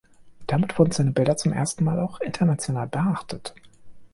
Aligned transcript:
Damit 0.47 0.79
wurden 0.79 0.89
seine 0.91 1.11
Bilder 1.11 1.37
zum 1.37 1.53
ersten 1.53 1.83
Mal 1.83 1.99
auch 1.99 2.21
international 2.21 2.87
beachtet. 2.87 3.53